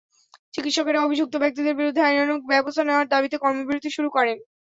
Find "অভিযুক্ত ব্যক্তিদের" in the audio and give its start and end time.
1.01-1.77